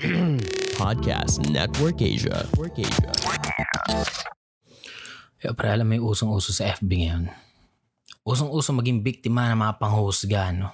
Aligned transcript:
Podcast 0.80 1.44
Network 1.52 2.00
Asia. 2.00 2.48
Network 2.48 2.72
Asia. 2.80 3.12
Kaya 5.36 5.52
pre, 5.52 5.68
alam 5.68 5.84
mo 5.84 5.92
yung 5.92 6.08
usong-uso 6.08 6.56
sa 6.56 6.72
FB 6.72 6.88
ngayon. 6.88 7.28
Usong-uso 8.24 8.72
maging 8.72 9.04
biktima 9.04 9.52
ng 9.52 9.60
mga 9.60 9.76
panghusga, 9.76 10.56
no? 10.56 10.72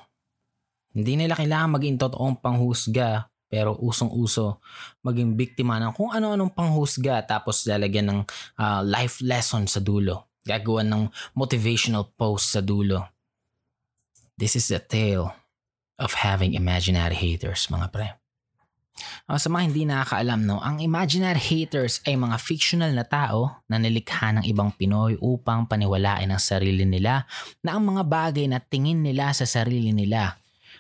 Hindi 0.94 1.18
nila 1.18 1.34
kailangan 1.34 1.74
maging 1.74 1.98
totoong 1.98 2.38
panghusga, 2.38 3.26
pero 3.50 3.74
usong-uso 3.82 4.62
maging 5.02 5.34
biktima 5.34 5.82
ng 5.82 5.90
kung 5.98 6.14
ano-anong 6.14 6.54
panghusga 6.54 7.26
tapos 7.26 7.66
lalagyan 7.66 8.06
ng 8.06 8.20
uh, 8.62 8.80
life 8.86 9.18
lesson 9.26 9.66
sa 9.66 9.82
dulo. 9.82 10.38
Gagawan 10.46 10.86
ng 10.86 11.02
motivational 11.34 12.14
post 12.14 12.54
sa 12.54 12.62
dulo. 12.62 13.02
This 14.38 14.54
is 14.54 14.70
the 14.70 14.78
tale 14.78 15.34
of 15.98 16.14
having 16.14 16.54
imaginary 16.54 17.18
haters, 17.18 17.66
mga 17.66 17.90
pre. 17.90 18.25
Uh, 19.26 19.36
sa 19.36 19.52
mga 19.52 19.62
hindi 19.68 19.82
nakakaalam, 19.84 20.40
no, 20.46 20.62
ang 20.62 20.80
imaginary 20.80 21.40
haters 21.40 22.00
ay 22.08 22.16
mga 22.16 22.36
fictional 22.40 22.92
na 22.94 23.04
tao 23.04 23.60
na 23.68 23.76
nilikha 23.76 24.32
ng 24.38 24.44
ibang 24.48 24.72
Pinoy 24.72 25.18
upang 25.20 25.68
paniwalain 25.68 26.30
ang 26.30 26.40
sarili 26.40 26.86
nila 26.88 27.26
na 27.60 27.76
ang 27.76 27.84
mga 27.84 28.02
bagay 28.06 28.46
na 28.48 28.62
tingin 28.62 29.04
nila 29.04 29.34
sa 29.36 29.44
sarili 29.44 29.92
nila, 29.92 30.38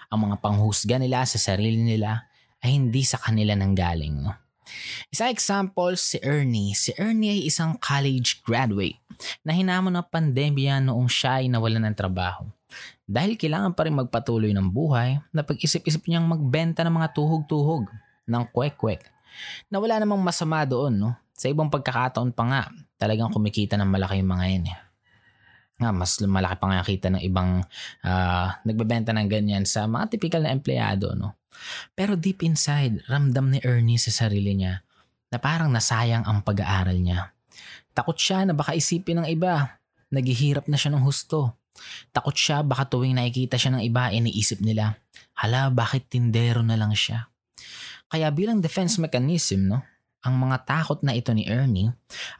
ang 0.08 0.30
mga 0.30 0.38
panghusga 0.40 0.96
nila 0.96 1.26
sa 1.26 1.36
sarili 1.36 1.82
nila 1.82 2.24
ay 2.62 2.78
hindi 2.78 3.02
sa 3.04 3.20
kanila 3.20 3.52
nanggaling. 3.52 4.24
No? 4.24 4.32
Isang 5.12 5.30
example, 5.30 5.94
si 5.94 6.18
Ernie. 6.22 6.74
Si 6.74 6.90
Ernie 6.98 7.36
ay 7.36 7.42
isang 7.46 7.78
college 7.78 8.42
graduate 8.42 8.98
na 9.46 9.54
hinamon 9.54 9.94
ng 9.94 10.06
pandemya 10.06 10.82
noong 10.82 11.06
siya 11.06 11.42
ay 11.42 11.50
nawalan 11.50 11.86
ng 11.90 11.96
trabaho. 11.96 12.46
Dahil 13.06 13.38
kailangan 13.38 13.74
pa 13.74 13.86
rin 13.86 13.94
magpatuloy 13.94 14.50
ng 14.50 14.66
buhay, 14.66 15.22
napag-isip-isip 15.30 16.02
niyang 16.10 16.26
magbenta 16.26 16.82
ng 16.82 16.90
mga 16.90 17.14
tuhog-tuhog 17.14 17.86
ng 18.26 18.44
kwek-kwek. 18.50 19.06
Na 19.70 19.78
wala 19.78 20.02
namang 20.02 20.20
masama 20.20 20.66
doon, 20.66 20.94
no? 20.98 21.10
Sa 21.36 21.46
ibang 21.52 21.68
pagkakataon 21.68 22.32
pa 22.32 22.44
nga, 22.48 22.62
talagang 22.96 23.28
kumikita 23.28 23.76
ng 23.76 23.88
malaki 23.88 24.20
yung 24.24 24.30
mga 24.32 24.46
yan. 24.56 24.66
Eh. 24.72 24.78
Nga, 25.76 25.90
mas 25.92 26.12
malaki 26.24 26.56
pa 26.56 26.66
nga 26.72 26.80
kita 26.80 27.08
ng 27.12 27.22
ibang 27.22 27.60
uh, 28.00 28.48
nagbebenta 28.64 29.12
ng 29.12 29.28
ganyan 29.28 29.64
sa 29.68 29.84
mga 29.84 30.16
typical 30.16 30.40
na 30.40 30.56
empleyado, 30.56 31.12
no? 31.12 31.36
Pero 31.92 32.16
deep 32.16 32.44
inside, 32.44 33.04
ramdam 33.08 33.52
ni 33.52 33.60
Ernie 33.64 34.00
sa 34.00 34.12
sarili 34.12 34.56
niya 34.56 34.80
na 35.32 35.36
parang 35.36 35.68
nasayang 35.68 36.24
ang 36.24 36.40
pag-aaral 36.40 36.96
niya. 36.96 37.32
Takot 37.96 38.16
siya 38.16 38.44
na 38.48 38.52
baka 38.52 38.76
isipin 38.76 39.24
ng 39.24 39.28
iba, 39.28 39.80
naghihirap 40.12 40.68
na 40.68 40.76
siya 40.76 40.96
ng 40.96 41.04
husto. 41.04 41.60
Takot 42.12 42.36
siya 42.36 42.64
baka 42.64 42.88
tuwing 42.88 43.16
nakikita 43.16 43.60
siya 43.60 43.76
ng 43.76 43.82
iba, 43.84 44.08
iniisip 44.12 44.64
nila, 44.64 44.96
hala 45.36 45.68
bakit 45.68 46.08
tindero 46.08 46.64
na 46.64 46.76
lang 46.76 46.96
siya? 46.96 47.28
Kaya 48.06 48.30
bilang 48.30 48.62
defense 48.62 49.02
mechanism, 49.02 49.66
no, 49.66 49.82
ang 50.22 50.34
mga 50.38 50.66
takot 50.66 50.98
na 51.02 51.14
ito 51.14 51.30
ni 51.34 51.46
Ernie 51.46 51.90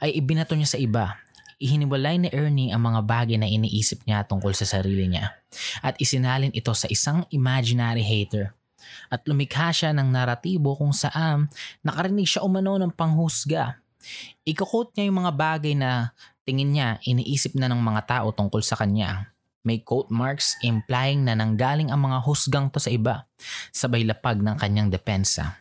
ay 0.03 0.19
ibinato 0.19 0.55
niya 0.55 0.75
sa 0.75 0.79
iba. 0.79 1.19
Ihiniwalay 1.57 2.21
ni 2.21 2.29
Ernie 2.35 2.71
ang 2.75 2.85
mga 2.85 3.01
bagay 3.07 3.39
na 3.41 3.49
iniisip 3.49 4.05
niya 4.05 4.27
tungkol 4.29 4.53
sa 4.53 4.69
sarili 4.69 5.09
niya 5.09 5.33
at 5.81 5.97
isinalin 5.97 6.53
ito 6.53 6.69
sa 6.77 6.85
isang 6.91 7.25
imaginary 7.33 8.05
hater. 8.05 8.53
At 9.09 9.25
lumikha 9.27 9.73
siya 9.73 9.91
ng 9.97 10.13
naratibo 10.13 10.77
kung 10.77 10.93
saan 10.93 11.49
nakarinig 11.81 12.29
siya 12.29 12.45
umano 12.45 12.77
ng 12.77 12.93
panghusga. 12.93 13.81
Iko-quote 14.47 14.95
niya 14.95 15.11
yung 15.11 15.19
mga 15.25 15.33
bagay 15.35 15.75
na 15.75 16.15
tingin 16.47 16.71
niya 16.71 17.03
iniisip 17.03 17.59
na 17.59 17.67
ng 17.67 17.81
mga 17.81 18.03
tao 18.07 18.31
tungkol 18.31 18.63
sa 18.63 18.79
kanya 18.79 19.35
may 19.67 19.83
quote 19.83 20.15
marks 20.15 20.55
implying 20.63 21.27
na 21.27 21.35
nanggaling 21.35 21.91
ang 21.91 22.07
mga 22.07 22.23
husgang 22.23 22.71
to 22.71 22.79
sa 22.79 22.95
iba, 22.95 23.27
sabay 23.75 24.07
lapag 24.07 24.39
ng 24.39 24.55
kanyang 24.55 24.95
depensa. 24.95 25.59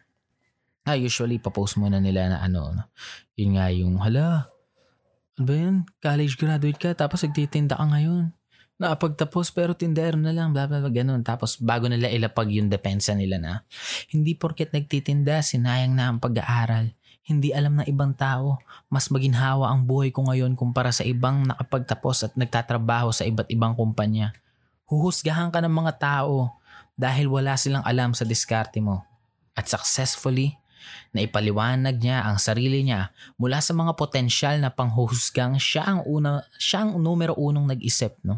Ah, 0.86 0.94
usually, 0.94 1.42
papost 1.42 1.81
muna 1.81 1.98
nila 1.98 2.30
na 2.30 2.38
ano, 2.45 2.86
yun 3.33 3.58
nga 3.58 3.73
yung, 3.73 3.98
hala, 3.98 4.54
ano 5.36 5.42
ba 5.42 5.54
yun? 5.58 5.76
College 5.98 6.38
graduate 6.38 6.77
ka, 6.77 6.93
tapos 6.93 7.26
nagtitinda 7.26 7.73
ka 7.73 7.86
ngayon. 7.89 8.30
Nakapagtapos 8.77 9.49
pero 9.49 9.73
tindero 9.73 10.22
na 10.22 10.30
lang, 10.30 10.54
bla 10.54 10.70
bla 10.70 10.86
bla, 10.86 10.93
ganun. 10.93 11.26
Tapos 11.26 11.58
bago 11.58 11.89
nila 11.89 12.11
ilapag 12.11 12.54
yung 12.54 12.70
depensa 12.70 13.17
nila 13.17 13.42
na, 13.42 13.54
hindi 14.14 14.37
porket 14.37 14.70
nagtitinda, 14.70 15.42
sinayang 15.42 15.98
na 15.98 16.14
ang 16.14 16.22
pag-aaral 16.22 16.93
hindi 17.25 17.49
alam 17.52 17.81
ng 17.81 17.87
ibang 17.89 18.13
tao. 18.13 18.61
Mas 18.86 19.09
maginhawa 19.09 19.73
ang 19.73 19.81
buhay 19.81 20.13
ko 20.13 20.30
ngayon 20.30 20.53
kumpara 20.53 20.93
sa 20.93 21.02
ibang 21.02 21.41
nakapagtapos 21.49 22.30
at 22.30 22.31
nagtatrabaho 22.37 23.09
sa 23.09 23.25
iba't 23.25 23.49
ibang 23.49 23.73
kumpanya. 23.73 24.31
Huhusgahan 24.86 25.49
ka 25.49 25.59
ng 25.65 25.73
mga 25.73 25.93
tao 25.97 26.53
dahil 26.93 27.25
wala 27.27 27.58
silang 27.58 27.81
alam 27.81 28.13
sa 28.13 28.23
diskarte 28.23 28.77
mo. 28.77 29.02
At 29.58 29.65
successfully, 29.65 30.53
na 31.09 31.25
ipaliwanag 31.25 31.97
niya 31.97 32.21
ang 32.21 32.37
sarili 32.37 32.86
niya 32.86 33.09
mula 33.42 33.57
sa 33.57 33.73
mga 33.73 33.97
potensyal 33.97 34.61
na 34.61 34.69
panghuhusgang 34.69 35.57
siya 35.57 35.81
ang 35.81 35.99
una, 36.05 36.45
siya 36.61 36.86
ang 36.86 37.02
numero 37.02 37.33
unong 37.33 37.73
nag-isip, 37.73 38.21
no? 38.21 38.37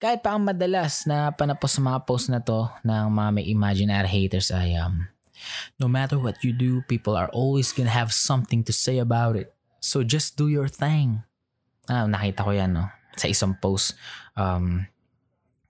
Kahit 0.00 0.24
pa 0.24 0.32
ang 0.32 0.48
madalas 0.48 1.04
na 1.04 1.28
panapos 1.28 1.76
sa 1.76 1.84
mga 1.84 2.08
post 2.08 2.32
na 2.32 2.40
to 2.40 2.72
ng 2.80 3.12
mga 3.12 3.30
may 3.36 3.44
imaginary 3.52 4.08
haters 4.08 4.48
ay 4.48 4.72
um, 4.80 5.04
No 5.80 5.88
matter 5.88 6.18
what 6.18 6.42
you 6.44 6.52
do, 6.52 6.82
people 6.86 7.16
are 7.16 7.28
always 7.30 7.72
gonna 7.72 7.92
have 7.92 8.12
something 8.12 8.64
to 8.64 8.72
say 8.72 8.98
about 8.98 9.36
it. 9.36 9.52
So 9.80 10.04
just 10.04 10.36
do 10.36 10.52
your 10.52 10.68
thing. 10.68 11.24
Ah, 11.88 12.04
nakita 12.04 12.44
ko 12.44 12.52
yan, 12.52 12.76
no? 12.76 12.86
Sa 13.16 13.26
isang 13.26 13.56
post, 13.58 13.96
um, 14.36 14.84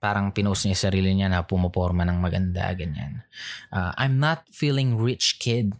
parang 0.01 0.33
pinost 0.33 0.67
niya 0.67 0.89
sarili 0.89 1.15
niya 1.15 1.31
na 1.31 1.45
pumoporma 1.47 2.03
ng 2.05 2.19
maganda, 2.19 2.67
ganyan. 2.75 3.23
Uh, 3.71 3.95
I'm 3.95 4.19
not 4.19 4.45
feeling 4.51 4.99
rich, 4.99 5.39
kid. 5.39 5.73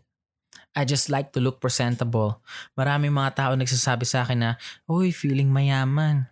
I 0.71 0.87
just 0.87 1.11
like 1.11 1.35
to 1.35 1.43
look 1.43 1.59
presentable. 1.59 2.39
Maraming 2.79 3.11
mga 3.11 3.35
tao 3.35 3.51
nagsasabi 3.59 4.07
sa 4.07 4.23
akin 4.23 4.39
na, 4.39 4.51
Uy, 4.87 5.11
feeling 5.11 5.51
mayaman. 5.51 6.31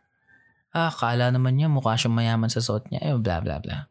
Ah, 0.71 0.93
kala 0.93 1.33
naman 1.33 1.59
niya 1.59 1.67
mukha 1.67 1.99
siyang 1.99 2.15
mayaman 2.15 2.47
sa 2.47 2.63
suot 2.63 2.87
niya. 2.87 3.03
Eh, 3.03 3.17
blah, 3.19 3.43
blah, 3.43 3.59
blah. 3.59 3.89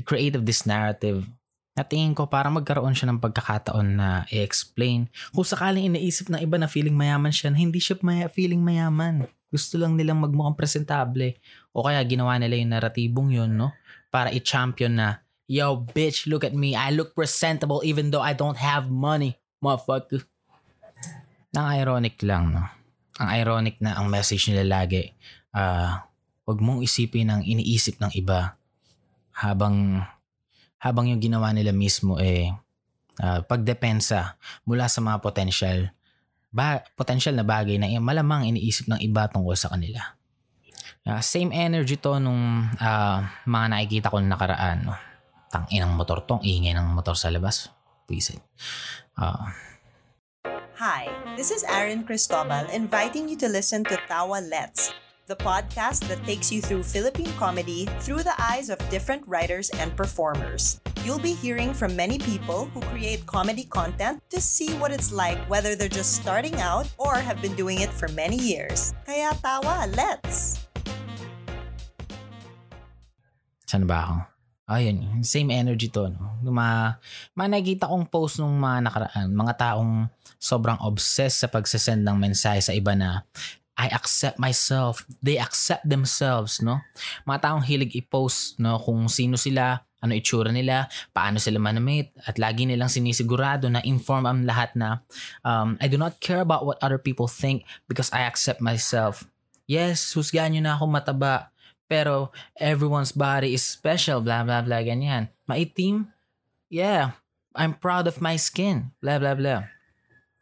The 0.00 0.06
creative 0.06 0.48
this 0.48 0.64
narrative 0.64 1.28
Natingin 1.76 2.16
ko 2.16 2.24
para 2.24 2.48
magkaroon 2.48 2.96
siya 2.96 3.12
ng 3.12 3.20
pagkakataon 3.20 3.88
na 4.00 4.08
i-explain 4.32 5.12
kung 5.36 5.44
sakaling 5.44 5.92
iniisip 5.92 6.32
ng 6.32 6.40
iba 6.40 6.56
na 6.56 6.72
feeling 6.72 6.96
mayaman 6.96 7.28
siya 7.28 7.52
na 7.52 7.60
hindi 7.60 7.76
siya 7.76 8.00
maya, 8.00 8.32
feeling 8.32 8.64
mayaman. 8.64 9.28
Gusto 9.52 9.76
lang 9.76 9.92
nilang 9.92 10.24
magmukhang 10.24 10.56
presentable. 10.56 11.36
O 11.76 11.84
kaya 11.84 12.00
ginawa 12.08 12.40
nila 12.40 12.56
yung 12.56 12.72
naratibong 12.72 13.28
yun, 13.28 13.60
no? 13.60 13.76
Para 14.08 14.32
i-champion 14.32 14.96
na, 14.96 15.20
Yo, 15.46 15.78
bitch, 15.78 16.26
look 16.26 16.42
at 16.42 16.56
me. 16.56 16.74
I 16.74 16.90
look 16.90 17.14
presentable 17.14 17.78
even 17.86 18.10
though 18.10 18.24
I 18.24 18.34
don't 18.34 18.58
have 18.58 18.90
money. 18.90 19.38
Motherfucker. 19.62 20.26
Ang 21.54 21.66
ironic 21.70 22.18
lang, 22.26 22.50
no? 22.50 22.66
Ang 23.22 23.28
ironic 23.30 23.78
na 23.78 23.94
ang 24.00 24.10
message 24.10 24.50
nila 24.50 24.66
lagi, 24.66 25.14
uh, 25.54 26.02
huwag 26.44 26.58
mong 26.58 26.82
isipin 26.82 27.30
ang 27.30 27.46
iniisip 27.46 27.96
ng 28.02 28.12
iba 28.18 28.58
habang 29.38 30.02
habang 30.86 31.10
yung 31.10 31.18
ginawa 31.18 31.50
nila 31.50 31.74
mismo 31.74 32.16
eh 32.22 32.54
uh, 33.18 33.42
pagdepensa 33.42 34.38
mula 34.62 34.86
sa 34.86 35.02
mga 35.02 35.18
potential 35.18 35.78
ba, 36.56 36.80
potential 36.96 37.36
na 37.36 37.44
bagay 37.44 37.76
na 37.76 37.90
malamang 38.00 38.48
iniisip 38.48 38.88
ng 38.88 39.00
iba 39.04 39.28
tungkol 39.28 39.52
sa 39.52 39.68
kanila. 39.68 40.00
Uh, 41.06 41.20
same 41.20 41.52
energy 41.52 42.00
to 42.00 42.16
nung 42.18 42.66
uh, 42.80 43.18
mga 43.44 43.66
nakikita 43.70 44.10
ko 44.10 44.18
nakaraan. 44.18 44.88
No? 44.88 44.96
Tang 45.52 45.68
inang 45.70 45.94
motor 45.94 46.24
tong, 46.24 46.42
ingay 46.42 46.72
ng 46.74 46.96
motor 46.96 47.14
sa 47.14 47.28
labas. 47.30 47.70
Please. 48.08 48.34
Uh, 49.14 49.52
Hi, 50.76 51.08
this 51.36 51.48
is 51.52 51.64
Aaron 51.64 52.04
Cristobal 52.04 52.68
inviting 52.72 53.28
you 53.28 53.36
to 53.40 53.48
listen 53.48 53.84
to 53.88 53.96
Tawa 54.08 54.44
Let's 54.44 54.92
the 55.26 55.34
podcast 55.42 56.06
that 56.06 56.22
takes 56.22 56.54
you 56.54 56.62
through 56.62 56.86
Philippine 56.86 57.30
comedy 57.34 57.90
through 57.98 58.22
the 58.22 58.34
eyes 58.38 58.70
of 58.70 58.78
different 58.94 59.26
writers 59.26 59.74
and 59.82 59.90
performers. 59.98 60.78
You'll 61.02 61.18
be 61.18 61.34
hearing 61.34 61.74
from 61.74 61.98
many 61.98 62.14
people 62.22 62.70
who 62.70 62.78
create 62.94 63.26
comedy 63.26 63.66
content 63.66 64.22
to 64.30 64.38
see 64.38 64.70
what 64.78 64.94
it's 64.94 65.10
like 65.10 65.38
whether 65.50 65.74
they're 65.74 65.90
just 65.90 66.14
starting 66.14 66.62
out 66.62 66.86
or 66.94 67.18
have 67.18 67.42
been 67.42 67.58
doing 67.58 67.82
it 67.82 67.90
for 67.90 68.06
many 68.14 68.38
years. 68.38 68.94
Kaya 69.02 69.34
tawa, 69.42 69.90
let's! 69.98 70.62
Saan 73.66 73.82
ba 73.90 74.06
ako? 74.06 74.16
Ayun, 74.70 75.26
same 75.26 75.50
energy 75.50 75.90
to. 75.90 76.06
No? 76.10 76.38
Ma, 76.54 76.94
ma 77.34 77.44
nakikita 77.50 77.90
kong 77.90 78.06
post 78.06 78.38
nung 78.38 78.54
mga 78.62 78.90
nakaraan, 78.90 79.30
mga 79.34 79.54
taong 79.58 80.06
sobrang 80.38 80.78
obsessed 80.86 81.42
sa 81.42 81.50
pagsasend 81.50 82.06
ng 82.06 82.14
mensahe 82.14 82.62
sa 82.62 82.70
iba 82.70 82.94
na 82.94 83.26
I 83.76 83.92
accept 83.92 84.40
myself. 84.40 85.04
They 85.20 85.36
accept 85.36 85.84
themselves, 85.84 86.64
no? 86.64 86.80
Mga 87.28 87.38
taong 87.44 87.64
hilig 87.64 87.92
i-post, 87.92 88.56
no? 88.56 88.80
Kung 88.80 89.04
sino 89.12 89.36
sila, 89.36 89.84
ano 90.00 90.12
itsura 90.16 90.48
nila, 90.48 90.88
paano 91.12 91.36
sila 91.36 91.60
manamit, 91.60 92.16
at 92.24 92.40
lagi 92.40 92.64
nilang 92.64 92.88
sinisigurado 92.88 93.68
na 93.68 93.84
inform 93.84 94.24
ang 94.24 94.48
lahat 94.48 94.72
na 94.72 95.04
um, 95.44 95.76
I 95.76 95.92
do 95.92 96.00
not 96.00 96.20
care 96.24 96.40
about 96.40 96.64
what 96.64 96.80
other 96.80 96.96
people 96.96 97.28
think 97.28 97.68
because 97.84 98.08
I 98.16 98.24
accept 98.24 98.64
myself. 98.64 99.28
Yes, 99.68 100.14
husgahan 100.16 100.56
nyo 100.56 100.62
na 100.62 100.72
ako 100.78 100.84
mataba, 100.88 101.52
pero 101.84 102.32
everyone's 102.56 103.12
body 103.12 103.52
is 103.52 103.66
special, 103.66 104.22
blah, 104.22 104.46
blah, 104.46 104.62
blah, 104.62 104.80
ganyan. 104.80 105.28
Maitim? 105.44 106.10
Yeah. 106.70 107.18
I'm 107.56 107.72
proud 107.72 108.06
of 108.06 108.20
my 108.20 108.36
skin. 108.36 108.92
Blah, 109.00 109.18
blah, 109.18 109.34
blah. 109.34 109.64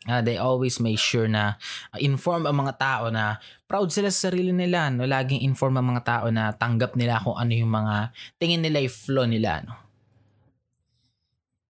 Uh, 0.04 0.20
they 0.20 0.36
always 0.36 0.76
make 0.84 1.00
sure 1.00 1.24
na 1.24 1.56
uh, 1.96 2.00
inform 2.00 2.44
ang 2.44 2.60
mga 2.60 2.74
tao 2.76 3.04
na 3.08 3.40
proud 3.64 3.88
sila 3.88 4.12
sa 4.12 4.28
sarili 4.28 4.52
nila. 4.52 4.92
No? 4.92 5.08
Laging 5.08 5.40
inform 5.40 5.80
ang 5.80 5.96
mga 5.96 6.02
tao 6.04 6.26
na 6.28 6.52
tanggap 6.52 6.92
nila 6.92 7.20
kung 7.24 7.40
ano 7.40 7.52
yung 7.56 7.72
mga 7.72 8.12
tingin 8.36 8.60
nila 8.60 8.84
yung 8.84 8.92
flaw 8.92 9.24
nila. 9.24 9.64
No? 9.64 9.72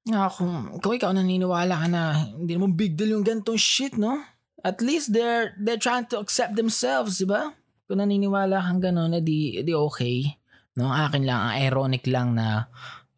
Uh, 0.02 0.30
kung, 0.32 0.52
kung 0.82 0.92
ikaw 0.96 1.12
naniniwala 1.14 1.78
ka 1.78 1.86
na 1.86 2.02
hindi 2.34 2.58
naman 2.58 2.74
big 2.74 2.96
deal 2.98 3.14
yung 3.14 3.22
gantong 3.22 3.60
shit, 3.60 3.94
no? 3.94 4.18
At 4.62 4.82
least 4.82 5.14
they're 5.14 5.54
they're 5.58 5.78
trying 5.78 6.10
to 6.10 6.18
accept 6.18 6.58
themselves, 6.58 7.22
di 7.22 7.26
ba? 7.28 7.54
Kung 7.86 8.02
naniniwala 8.02 8.62
kang 8.66 8.82
gano'n, 8.82 9.22
di, 9.22 9.62
di 9.62 9.72
okay. 9.76 10.26
No, 10.74 10.88
akin 10.88 11.22
lang, 11.22 11.38
ang 11.38 11.54
ironic 11.60 12.04
lang 12.08 12.32
na, 12.32 12.66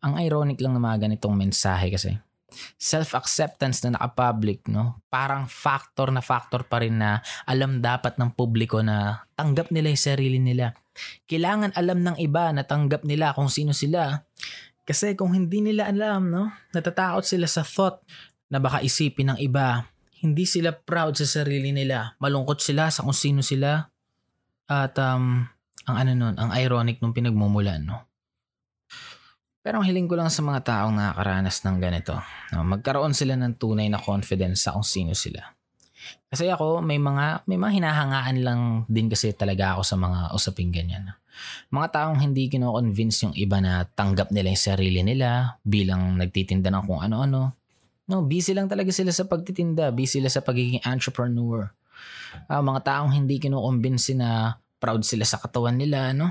ang 0.02 0.18
ironic 0.18 0.58
lang 0.58 0.74
na 0.74 0.82
mga 0.82 1.06
ganitong 1.08 1.38
mensahe 1.38 1.88
kasi 1.88 2.18
self-acceptance 2.78 3.84
na 3.84 3.98
naka-public, 3.98 4.66
no? 4.70 5.02
Parang 5.10 5.46
factor 5.46 6.10
na 6.10 6.24
factor 6.24 6.66
pa 6.66 6.82
rin 6.82 6.98
na 6.98 7.20
alam 7.44 7.82
dapat 7.82 8.16
ng 8.16 8.32
publiko 8.34 8.80
na 8.80 9.26
tanggap 9.34 9.70
nila 9.74 9.90
yung 9.92 10.04
sarili 10.04 10.38
nila. 10.38 10.72
Kailangan 11.26 11.74
alam 11.74 12.00
ng 12.02 12.16
iba 12.22 12.54
na 12.54 12.62
tanggap 12.62 13.02
nila 13.02 13.34
kung 13.34 13.50
sino 13.50 13.74
sila. 13.74 14.22
Kasi 14.84 15.16
kung 15.16 15.32
hindi 15.32 15.64
nila 15.64 15.88
alam, 15.88 16.30
no? 16.30 16.52
Natatakot 16.76 17.24
sila 17.24 17.48
sa 17.48 17.64
thought 17.64 18.04
na 18.52 18.60
baka 18.60 18.84
isipin 18.84 19.34
ng 19.34 19.38
iba. 19.40 19.88
Hindi 20.20 20.44
sila 20.48 20.72
proud 20.72 21.18
sa 21.18 21.26
sarili 21.26 21.72
nila. 21.72 22.16
Malungkot 22.20 22.60
sila 22.62 22.88
sa 22.88 23.04
kung 23.04 23.16
sino 23.16 23.40
sila. 23.40 23.90
At 24.68 24.96
um, 24.96 25.44
ang 25.84 25.96
ano 26.00 26.10
nun, 26.16 26.34
ang 26.40 26.50
ironic 26.56 27.00
nung 27.00 27.12
pinagmumulan, 27.12 27.84
no? 27.84 28.08
Pero 29.64 29.80
ang 29.80 29.84
hiling 29.88 30.04
ko 30.04 30.20
lang 30.20 30.28
sa 30.28 30.44
mga 30.44 30.60
taong 30.60 30.92
nakakaranas 30.92 31.64
ng 31.64 31.76
ganito, 31.80 32.12
no, 32.52 32.68
magkaroon 32.68 33.16
sila 33.16 33.32
ng 33.32 33.56
tunay 33.56 33.88
na 33.88 33.96
confidence 33.96 34.68
sa 34.68 34.76
kung 34.76 34.84
sino 34.84 35.16
sila. 35.16 35.40
Kasi 36.28 36.52
ako, 36.52 36.84
may 36.84 37.00
mga, 37.00 37.48
may 37.48 37.56
mga 37.56 37.80
hinahangaan 37.80 38.38
lang 38.44 38.60
din 38.92 39.08
kasi 39.08 39.32
talaga 39.32 39.72
ako 39.72 39.82
sa 39.88 39.96
mga 39.96 40.36
usaping 40.36 40.68
ganyan. 40.68 41.16
Mga 41.72 41.96
taong 41.96 42.20
hindi 42.20 42.52
kino-convince 42.52 43.24
yung 43.24 43.34
iba 43.40 43.56
na 43.64 43.88
tanggap 43.88 44.28
nila 44.28 44.52
yung 44.52 44.64
sarili 44.68 45.00
nila 45.00 45.56
bilang 45.64 46.20
nagtitinda 46.20 46.68
ng 46.68 46.84
kung 46.84 47.00
ano-ano. 47.00 47.56
No, 48.04 48.20
busy 48.20 48.52
lang 48.52 48.68
talaga 48.68 48.92
sila 48.92 49.16
sa 49.16 49.24
pagtitinda, 49.24 49.88
busy 49.96 50.20
sila 50.20 50.28
sa 50.28 50.44
pagiging 50.44 50.84
entrepreneur. 50.84 51.72
Uh, 52.52 52.60
mga 52.60 52.84
taong 52.84 53.16
hindi 53.16 53.40
kino-convince 53.40 54.12
na 54.12 54.60
proud 54.76 55.08
sila 55.08 55.24
sa 55.24 55.40
katawan 55.40 55.80
nila, 55.80 56.12
no? 56.12 56.28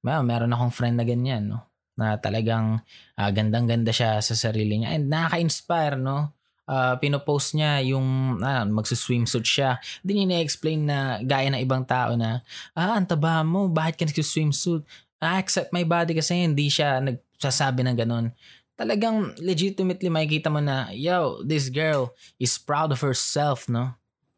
Well, 0.00 0.24
meron 0.24 0.56
akong 0.56 0.72
friend 0.72 0.96
na 0.96 1.04
ganyan, 1.04 1.52
no? 1.52 1.69
Na 2.00 2.16
talagang 2.16 2.80
uh, 3.20 3.30
gandang-ganda 3.30 3.92
siya 3.92 4.24
sa 4.24 4.32
sarili 4.32 4.80
niya. 4.80 4.96
And 4.96 5.12
nakaka-inspire 5.12 6.00
no? 6.00 6.32
Uh, 6.70 6.94
pinopost 7.02 7.58
niya 7.58 7.82
yung 7.82 8.40
uh, 8.40 8.64
magsuswimsuit 8.64 9.44
siya. 9.44 9.76
Hindi 10.00 10.12
niya 10.24 10.26
na-explain 10.38 10.80
na 10.86 11.20
gaya 11.20 11.52
ng 11.52 11.60
ibang 11.60 11.84
tao 11.84 12.16
na 12.16 12.46
ah 12.78 12.94
ang 12.96 13.04
taba 13.04 13.42
mo 13.44 13.68
bakit 13.68 14.00
ka 14.00 14.04
nagsuswimsuit? 14.08 14.86
I 15.20 15.42
accept 15.42 15.74
my 15.74 15.84
body 15.84 16.16
kasi 16.16 16.40
hindi 16.40 16.72
siya 16.72 17.02
nagsasabi 17.04 17.84
ng 17.84 17.96
ganun. 17.98 18.32
Talagang 18.78 19.36
legitimately 19.42 20.08
makikita 20.08 20.48
mo 20.48 20.62
na 20.64 20.88
yo 20.94 21.44
this 21.44 21.68
girl 21.68 22.16
is 22.40 22.56
proud 22.56 22.94
of 22.94 23.02
herself 23.02 23.68
no? 23.68 23.92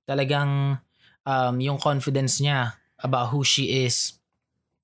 Talagang 0.08 0.82
um, 1.28 1.54
yung 1.60 1.78
confidence 1.78 2.40
niya 2.42 2.74
about 2.98 3.30
who 3.30 3.44
she 3.44 3.84
is 3.84 4.21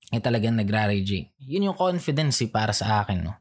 ay 0.09 0.19
talagang 0.19 0.57
nagra-radiate. 0.57 1.33
Yun 1.45 1.71
yung 1.71 1.77
confidence 1.77 2.41
eh, 2.41 2.49
para 2.49 2.73
sa 2.73 3.05
akin, 3.05 3.29
no? 3.29 3.33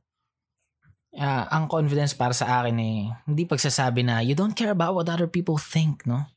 Uh, 1.19 1.45
ang 1.51 1.67
confidence 1.67 2.13
para 2.13 2.37
sa 2.37 2.61
akin 2.61 2.77
eh, 2.79 3.09
hindi 3.25 3.49
pagsasabi 3.49 4.05
na 4.05 4.21
you 4.21 4.37
don't 4.37 4.55
care 4.55 4.71
about 4.71 4.93
what 4.93 5.09
other 5.09 5.27
people 5.27 5.57
think, 5.57 6.05
no? 6.05 6.29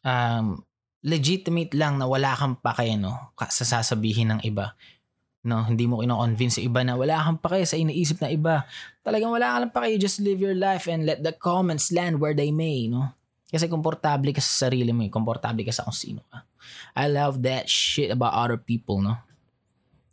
Um, 0.00 0.64
legitimate 1.04 1.76
lang 1.76 2.00
na 2.00 2.08
wala 2.08 2.32
kang 2.34 2.56
pake, 2.58 2.96
no? 2.96 3.36
Sa 3.52 3.68
sasabihin 3.68 4.32
ng 4.34 4.40
iba. 4.48 4.72
No, 5.46 5.62
hindi 5.62 5.86
mo 5.86 6.02
kino-convince 6.02 6.58
sa 6.58 6.62
iba 6.64 6.82
na 6.82 6.98
wala 6.98 7.20
kang 7.22 7.38
pake 7.38 7.62
sa 7.62 7.78
iniisip 7.78 8.18
na 8.18 8.28
iba. 8.32 8.66
Talagang 9.06 9.30
wala 9.30 9.54
kang 9.54 9.70
pake, 9.70 10.00
just 10.00 10.18
live 10.18 10.42
your 10.42 10.56
life 10.56 10.90
and 10.90 11.06
let 11.06 11.22
the 11.22 11.30
comments 11.36 11.94
land 11.94 12.18
where 12.18 12.34
they 12.34 12.50
may, 12.50 12.90
no? 12.90 13.14
Kasi 13.48 13.64
komportable 13.70 14.28
ka 14.34 14.42
sa 14.44 14.68
sarili 14.68 14.92
mo, 14.92 15.06
eh. 15.06 15.12
komportable 15.12 15.64
ka 15.64 15.72
sa 15.72 15.86
kung 15.88 15.96
sino 15.96 16.20
ka. 16.28 16.44
I 16.92 17.08
love 17.08 17.40
that 17.46 17.70
shit 17.70 18.12
about 18.12 18.36
other 18.36 18.60
people, 18.60 19.00
no? 19.00 19.16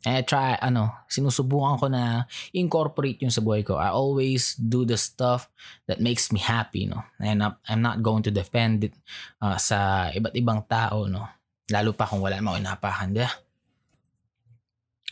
I 0.06 0.22
try, 0.22 0.54
ano, 0.62 0.94
sinusubukan 1.10 1.82
ko 1.82 1.90
na 1.90 2.30
incorporate 2.54 3.26
yung 3.26 3.34
sa 3.34 3.42
buhay 3.42 3.66
ko. 3.66 3.82
I 3.82 3.90
always 3.90 4.54
do 4.54 4.86
the 4.86 5.02
stuff 5.02 5.50
that 5.90 5.98
makes 5.98 6.30
me 6.30 6.38
happy, 6.38 6.86
no? 6.86 7.02
And 7.18 7.42
I'm 7.42 7.82
not 7.82 8.06
going 8.06 8.22
to 8.30 8.32
defend 8.32 8.86
it 8.86 8.94
uh, 9.42 9.58
sa 9.58 10.10
iba't 10.14 10.38
ibang 10.38 10.70
tao, 10.70 11.10
no? 11.10 11.26
Lalo 11.74 11.98
pa 11.98 12.06
kung 12.06 12.22
wala 12.22 12.38
mo 12.38 12.54
inapakan, 12.54 13.18
di 13.18 13.26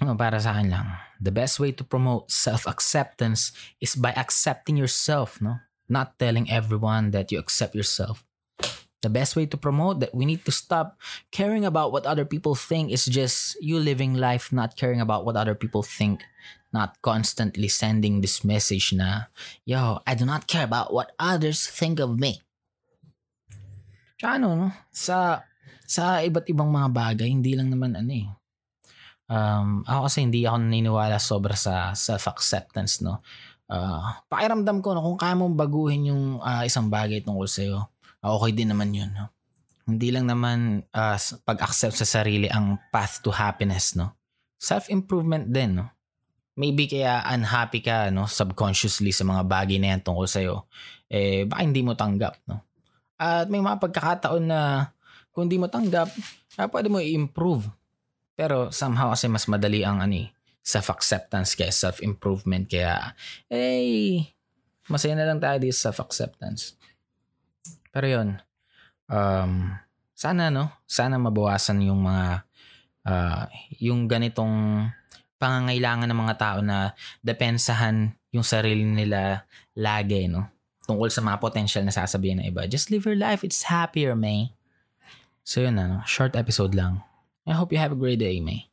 Ano, 0.01 0.18
para 0.18 0.38
sa 0.38 0.57
akin 0.57 0.74
lang, 0.74 0.88
the 1.22 1.34
best 1.34 1.57
way 1.62 1.74
to 1.74 1.86
promote 1.86 2.30
self-acceptance 2.30 3.54
is 3.78 3.94
by 3.94 4.13
accepting 4.13 4.78
yourself, 4.78 5.42
no? 5.42 5.57
Not 5.89 6.18
telling 6.22 6.50
everyone 6.50 7.13
that 7.13 7.34
you 7.34 7.38
accept 7.38 7.74
yourself. 7.74 8.25
The 9.04 9.12
best 9.12 9.36
way 9.36 9.44
to 9.46 9.60
promote 9.60 10.00
that 10.00 10.16
we 10.16 10.24
need 10.24 10.42
to 10.48 10.52
stop 10.56 10.96
caring 11.30 11.68
about 11.68 11.92
what 11.92 12.08
other 12.08 12.24
people 12.24 12.56
think 12.56 12.90
is 12.90 13.06
just 13.06 13.60
you 13.60 13.76
living 13.78 14.16
life 14.16 14.50
not 14.56 14.80
caring 14.80 15.04
about 15.04 15.28
what 15.28 15.36
other 15.36 15.54
people 15.54 15.84
think 15.84 16.24
not 16.74 16.98
constantly 17.04 17.68
sending 17.70 18.24
this 18.24 18.42
message 18.42 18.96
na 18.96 19.30
yo 19.68 20.02
I 20.08 20.16
do 20.16 20.26
not 20.26 20.48
care 20.50 20.66
about 20.66 20.90
what 20.90 21.14
others 21.22 21.68
think 21.70 22.02
of 22.02 22.18
me. 22.18 22.42
Tsaka 24.18 24.42
ano 24.42 24.48
no 24.58 24.68
sa 24.90 25.46
sa 25.86 26.24
iba't 26.24 26.50
ibang 26.50 26.72
mga 26.72 26.90
bagay 26.90 27.30
hindi 27.30 27.54
lang 27.54 27.70
naman 27.70 27.94
ano 27.94 28.12
eh. 28.16 28.28
Um, 29.30 29.86
ako 29.88 30.10
kasi 30.10 30.18
hindi 30.26 30.48
ako 30.48 30.58
naniniwala 30.66 31.18
sobra 31.22 31.54
sa 31.54 31.94
self-acceptance 31.94 33.06
no? 33.06 33.22
Uh, 33.70 34.16
pakiramdam 34.28 34.82
ko 34.82 34.98
no 34.98 35.06
kung 35.06 35.20
kaya 35.22 35.38
mong 35.38 35.56
baguhin 35.56 36.10
yung 36.10 36.42
uh, 36.42 36.66
isang 36.66 36.90
bagay 36.90 37.22
tungkol 37.24 37.48
sa'yo 37.48 37.93
okay 38.24 38.52
din 38.56 38.72
naman 38.72 38.96
yun. 38.96 39.12
No? 39.12 39.28
Hindi 39.84 40.16
lang 40.16 40.31
naman 40.31 40.88
uh, 40.96 41.18
pag-accept 41.44 42.00
sa 42.00 42.08
sarili 42.08 42.48
ang 42.48 42.80
path 42.90 43.20
to 43.20 43.30
happiness. 43.36 44.00
No? 44.00 44.16
Self-improvement 44.56 45.52
din. 45.52 45.84
No? 45.84 45.92
Maybe 46.56 46.88
kaya 46.88 47.20
unhappy 47.28 47.84
ka 47.84 48.08
no? 48.10 48.25
subconsciously 48.32 49.12
sa 49.12 49.27
mga 49.27 49.44
bagay 49.44 49.77
na 49.77 49.94
yan 49.94 50.01
tungkol 50.01 50.25
sa'yo. 50.25 50.65
Eh, 51.12 51.44
baka 51.44 51.62
hindi 51.68 51.84
mo 51.84 52.00
tanggap. 52.00 52.39
No? 52.48 52.63
At 53.20 53.51
may 53.51 53.60
mga 53.60 53.84
pagkakataon 53.84 54.44
na 54.48 54.89
kung 55.36 55.51
hindi 55.51 55.60
mo 55.60 55.68
tanggap, 55.68 56.08
uh, 56.58 56.70
pwede 56.72 56.88
mo 56.88 57.03
i-improve. 57.03 57.68
Pero 58.34 58.74
somehow 58.74 59.13
kasi 59.13 59.30
mas 59.30 59.46
madali 59.46 59.86
ang 59.86 60.01
ani, 60.01 60.25
eh, 60.25 60.27
self-acceptance 60.63 61.60
kaya 61.60 61.70
self-improvement. 61.70 62.65
Kaya, 62.72 63.13
eh, 63.51 64.32
masaya 64.88 65.13
na 65.20 65.27
lang 65.27 65.44
tayo 65.44 65.60
dito 65.60 65.75
self-acceptance. 65.75 66.80
Pero 67.94 68.06
yun, 68.10 68.30
um, 69.06 69.78
sana 70.18 70.50
no, 70.50 70.74
sana 70.90 71.22
mabawasan 71.22 71.86
yung 71.86 72.02
mga 72.02 72.42
uh, 73.06 73.46
yung 73.78 74.10
ganitong 74.10 74.90
pangangailangan 75.38 76.10
ng 76.10 76.22
mga 76.26 76.36
tao 76.40 76.58
na 76.66 76.98
depensahan 77.22 78.16
yung 78.34 78.42
sarili 78.42 78.82
nila 78.82 79.46
lagi, 79.78 80.26
no? 80.26 80.50
Tungkol 80.84 81.14
sa 81.14 81.22
mga 81.22 81.38
potential 81.40 81.86
na 81.86 81.94
sasabihin 81.94 82.42
ng 82.42 82.50
iba. 82.50 82.66
Just 82.66 82.90
live 82.90 83.06
your 83.06 83.16
life. 83.16 83.46
It's 83.46 83.70
happier, 83.70 84.18
May. 84.18 84.52
So 85.46 85.62
yun 85.62 85.78
na, 85.78 85.86
no? 85.88 86.00
short 86.10 86.34
episode 86.34 86.74
lang. 86.74 87.06
I 87.46 87.54
hope 87.54 87.72
you 87.76 87.80
have 87.80 87.94
a 87.94 88.00
great 88.00 88.20
day, 88.20 88.40
May. 88.40 88.73